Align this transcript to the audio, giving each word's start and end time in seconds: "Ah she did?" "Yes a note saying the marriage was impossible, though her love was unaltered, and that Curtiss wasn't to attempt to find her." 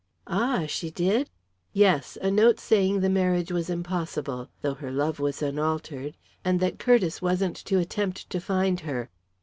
"Ah 0.25 0.65
she 0.65 0.89
did?" 0.89 1.29
"Yes 1.73 2.17
a 2.23 2.31
note 2.31 2.59
saying 2.59 3.01
the 3.01 3.07
marriage 3.09 3.51
was 3.51 3.69
impossible, 3.69 4.49
though 4.63 4.73
her 4.73 4.89
love 4.89 5.19
was 5.19 5.43
unaltered, 5.43 6.17
and 6.43 6.59
that 6.59 6.79
Curtiss 6.79 7.21
wasn't 7.21 7.55
to 7.57 7.77
attempt 7.77 8.27
to 8.31 8.39
find 8.41 8.79
her." 8.79 9.11